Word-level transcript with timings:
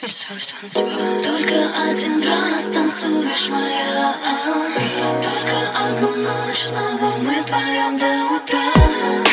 Только 0.00 1.56
один 1.90 2.22
раз 2.22 2.68
танцуешь 2.68 3.48
моя 3.48 4.14
Только 5.20 5.56
одну 5.74 6.14
ночь 6.22 6.66
снова 6.68 7.16
мы 7.16 7.42
вдвоем 7.42 7.98
до 7.98 8.36
утра 8.36 9.27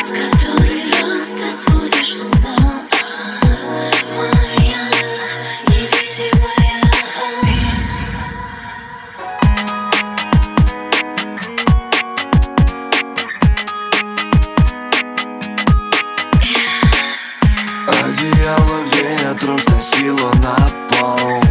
Одеяло 18.56 18.80
ветром 18.94 19.58
сносило 19.58 20.32
на 20.36 20.56
пол. 20.90 21.44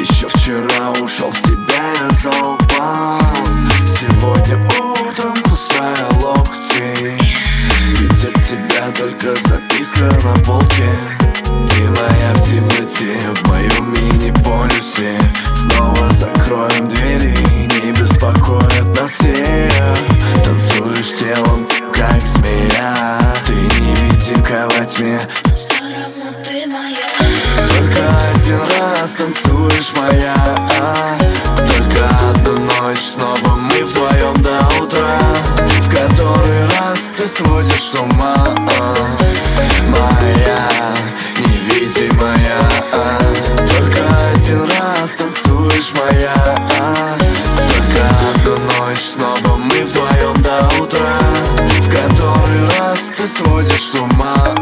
Еще 0.00 0.28
вчера 0.28 0.90
ушел 1.02 1.30
в 1.30 1.40
тебя 1.42 1.82
я 2.00 2.10
залпом 2.22 3.68
Сегодня 3.86 4.56
утром 4.56 5.34
кусая 5.42 6.06
локти. 6.20 7.18
Ведь 7.98 8.24
от 8.24 8.34
тебя 8.44 8.90
только 8.96 9.34
записка 9.46 10.04
на 10.24 10.34
полке. 10.44 10.88
Моя 11.48 12.32
в 12.34 12.48
темноте, 12.48 13.18
в 13.34 13.48
моем 13.48 13.92
мини-полюсе 13.92 15.18
Снова 15.54 16.10
закроем 16.12 16.88
двери, 16.88 17.36
не 17.84 17.92
беспокоят 17.92 18.98
нас 18.98 19.10
всех. 19.10 19.98
Танцуешь 20.44 21.18
телом, 21.18 21.66
как 21.92 22.20
змея. 22.26 23.18
Ты 23.46 23.54
невидимка 23.54 24.68
во 24.74 24.84
тьме 24.86 25.20
Только 25.92 26.08
один 28.34 28.60
раз 28.60 29.10
танцуешь 29.12 29.92
моя. 29.94 30.34
Только 31.56 32.08
одну 32.30 32.60
ночь 32.60 33.12
снова 33.12 33.56
мы 33.56 33.84
вдвоем 33.84 34.34
до 34.42 34.82
утра. 34.82 35.18
В 35.82 35.90
который 35.90 36.64
раз 36.68 37.12
ты 37.14 37.26
сводишь 37.26 37.82
с 37.82 37.94
ума. 37.96 38.34
Моя 39.88 40.68
невидимая. 41.40 42.58
Только 43.58 44.00
один 44.34 44.62
раз 44.62 45.10
танцуешь 45.18 45.92
моя. 45.94 46.34
Только 47.68 48.02
одну 48.30 48.56
ночь 48.78 49.12
снова 49.12 49.56
мы 49.58 49.84
вдвоем 49.84 50.42
до 50.42 50.82
утра. 50.82 51.18
В 51.80 51.86
который 51.90 52.66
раз 52.78 53.12
ты 53.14 53.26
сводишь 53.26 53.90
с 53.90 53.94
ума 53.96 54.52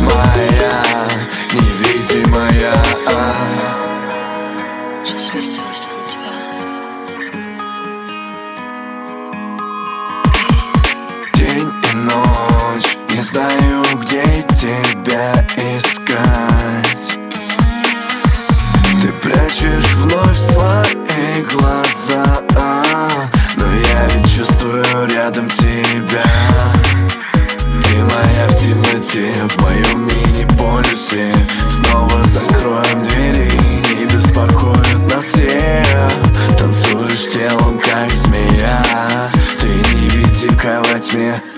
Моя 0.00 0.76
невидимая 1.54 2.72
Je 5.04 5.16
suis 5.16 5.42
seule 5.42 5.74
sans 5.74 6.35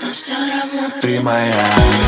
Но 0.01 0.11
все 0.11 0.33
равно 0.33 0.89
ты 1.01 1.19
моя. 1.21 1.53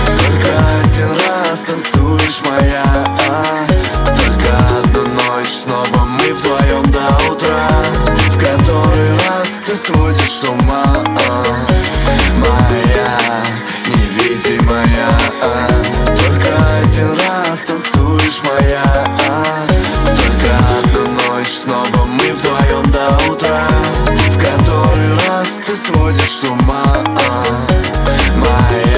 Только 0.07 0.51
один 0.83 1.09
раз 1.09 1.59
танцуешь 1.61 2.41
моя. 2.49 2.83
А, 3.29 3.65
Только 4.05 4.70
sumar 26.41 27.03
uh, 27.05 27.67
my 28.41 28.90